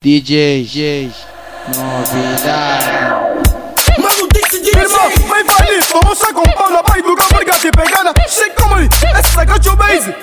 DJs, 0.00 1.12
novidade. 1.74 2.86
Mano, 3.98 4.28
disse 4.32 4.62
de 4.62 4.68
Irmão, 4.78 5.08
vem 5.08 5.44
falir, 5.44 5.84
vamos 5.92 6.18
com 6.20 6.42
pau 6.56 6.70
na 6.70 6.84
pai 6.84 7.02
do 7.02 7.16
gabarga 7.16 7.58
de 7.58 7.70
pegada. 7.72 8.14
Sei 8.28 8.48
como 8.50 8.78
ele, 8.78 8.88
esse 9.18 9.32
saca 9.34 9.56
o 9.56 9.76
base. 9.76 10.14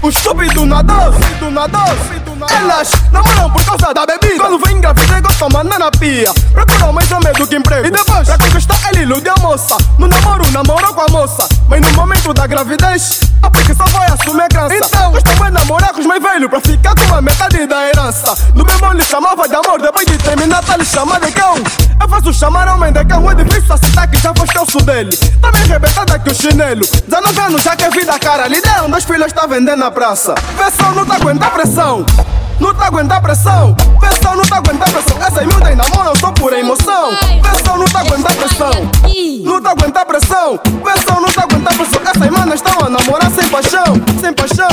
O 0.00 0.08
estúpido 0.08 0.64
nadou, 0.64 1.12
nadou, 1.50 2.48
Elas 2.48 2.92
namoram 3.10 3.50
por 3.50 3.64
causa 3.64 3.92
da 3.92 4.06
bebida. 4.06 4.38
Quando 4.38 4.64
vem 4.64 4.76
engravidar, 4.76 5.20
gostam 5.20 5.48
mandar 5.52 5.80
na 5.80 5.90
pia. 5.90 6.32
Procuram 6.52 6.92
mais 6.92 7.10
ou 7.10 7.18
menos 7.18 7.48
que 7.48 7.56
emprego. 7.56 7.88
E 7.88 7.90
depois, 7.90 8.28
pra 8.28 8.38
conquistar 8.38 8.78
ele, 8.92 9.02
ilude 9.02 9.28
a 9.28 9.34
moça. 9.40 9.76
No 9.98 10.06
namoro, 10.06 10.48
namorou 10.52 10.94
com 10.94 11.00
a 11.00 11.08
moça. 11.08 11.48
Mas 11.68 11.80
no 11.80 11.92
momento 11.94 12.32
da 12.32 12.46
gravidez, 12.46 13.22
a 13.42 13.50
porque 13.50 13.74
só 13.74 13.84
vai 13.86 14.06
assumir 14.06 14.42
a 14.42 14.48
criança. 14.48 14.97
Velhos 16.38 16.50
pra 16.50 16.60
ficar 16.60 16.94
com 16.94 17.16
a 17.16 17.20
metade 17.20 17.66
da 17.66 17.88
herança. 17.88 18.32
No 18.54 18.64
mesmo 18.64 18.92
lhe 18.92 19.02
chamava 19.02 19.48
de 19.48 19.56
amor, 19.56 19.82
depois 19.82 20.06
de 20.06 20.16
terminar, 20.18 20.62
tá 20.62 20.76
lhe 20.76 20.84
chamando 20.84 21.26
de 21.26 21.32
cão. 21.32 21.56
Eu 22.00 22.08
faço 22.08 22.32
chamar 22.32 22.68
homem 22.68 22.92
de 22.92 23.04
cão, 23.06 23.28
é 23.28 23.34
difícil 23.34 23.74
aceitar 23.74 24.06
que 24.06 24.16
já 24.18 24.32
foste 24.32 24.54
calço 24.54 24.78
dele. 24.84 25.16
Tá 25.42 25.50
bem 25.50 25.62
arrebentada 25.62 26.16
que 26.16 26.30
o 26.30 26.34
chinelo. 26.34 26.82
19 27.08 27.40
anos 27.40 27.62
já 27.64 27.74
quer 27.74 27.90
vida 27.90 28.16
cara, 28.20 28.46
lhe 28.46 28.60
deram 28.60 28.88
dois 28.88 29.02
filhos, 29.02 29.32
tá 29.32 29.48
vendendo 29.48 29.80
na 29.80 29.90
praça. 29.90 30.36
Pessoal, 30.56 30.94
não 30.94 31.04
tá 31.04 31.16
aguentando 31.16 31.50
pressão. 31.50 32.06
Não 32.60 32.74
tá 32.74 32.86
aguentando 32.86 33.20
pressão. 33.20 33.76
Pessoal, 34.00 34.36
não 34.36 34.44
tá 34.44 34.56
aguentando 34.58 34.92
pressão. 34.92 35.18
Essas 35.20 35.46
miúdas 35.46 35.76
namoram 35.76 36.14
só 36.16 36.30
por 36.30 36.52
emoção. 36.52 37.16
Pessoal, 37.42 37.78
não 37.78 37.86
tá 37.86 38.00
aguentando 38.00 38.34
pressão. 38.36 38.70
Não 39.44 39.60
tá 39.60 39.70
aguentando 39.70 40.06
pressão. 40.06 40.58
Pessoal, 40.58 41.20
não 41.20 41.32
tá 41.32 41.42
aguentando 41.42 41.76
pressão. 41.76 42.00
Essas 42.02 42.30
manas 42.30 42.54
estão 42.54 42.86
a 42.86 42.90
namorar 42.90 43.30
sem 43.30 43.48
paixão. 43.48 43.84
Sem 44.20 44.32
paixão. 44.32 44.68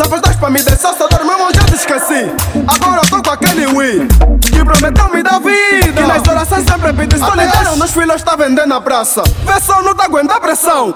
Se 0.00 0.06
afastas 0.06 0.36
pra 0.36 0.48
me 0.48 0.62
deixar 0.62 0.94
só 0.94 1.06
dormir, 1.08 1.36
já 1.54 1.62
te 1.62 1.74
esqueci. 1.74 2.32
Agora 2.66 3.02
eu 3.02 3.10
tô 3.10 3.22
com 3.22 3.34
aquele 3.34 3.66
Wii. 3.66 4.08
Que 4.50 4.64
prometeu 4.64 5.10
me 5.10 5.22
dar 5.22 5.38
vida. 5.38 6.00
E 6.00 6.06
nas 6.06 6.26
orações 6.26 6.64
sempre 6.64 6.90
pedi 6.94 7.18
solidário. 7.18 7.76
Nos 7.76 7.90
filhos 7.90 8.22
tá 8.22 8.34
vendendo 8.34 8.68
na 8.68 8.80
praça. 8.80 9.22
Pessoal, 9.44 9.82
não 9.82 9.94
tá 9.94 10.04
aguentando 10.04 10.40
pressão. 10.40 10.94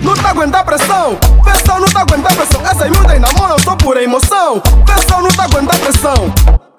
Não 0.00 0.14
tá 0.14 0.30
aguentando 0.30 0.64
pressão. 0.66 1.18
Pessoal, 1.42 1.80
não 1.80 1.88
tá 1.88 2.02
aguentando 2.02 2.36
pressão. 2.36 2.60
Essas 2.64 2.90
miúdas 2.90 3.20
namoram 3.20 3.58
só 3.58 3.74
por 3.74 3.96
emoção. 3.96 4.62
Pessoal, 4.86 5.20
não 5.20 5.30
tá 5.30 5.42
aguentando 5.42 5.80
pressão. 5.80 6.34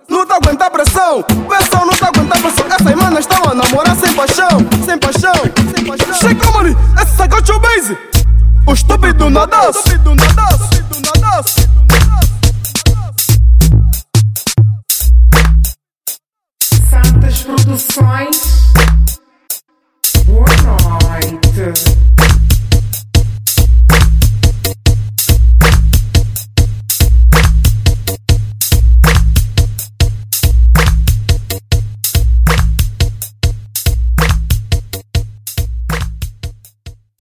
Não 0.07 0.25
tá 0.25 0.35
aguentando 0.35 0.71
pressão. 0.71 1.23
Pessoal, 1.23 1.85
não 1.85 1.93
tá 1.93 2.07
aguentando 2.07 2.41
pressão. 2.41 2.65
Essas 2.67 2.95
manas 2.95 3.19
estão 3.19 3.51
a 3.51 3.53
namorar 3.53 3.97
sem 3.97 4.13
paixão. 4.13 4.47
Sem 4.85 4.97
paixão. 4.97 5.33
Sem 5.75 5.85
paixão. 5.85 6.13
Chega, 6.13 6.51
mano. 6.51 6.77
Esse 7.01 7.17
sacou 7.17 7.39
o 7.53 7.59
base. 7.59 7.97
O 8.65 8.73
estúpido. 8.73 9.27
Estúpido 9.27 9.29
nadou. 9.29 9.69
Estúpido 9.71 10.15
Acho 17.35 17.43
produções 17.47 17.47
um 17.47 18.64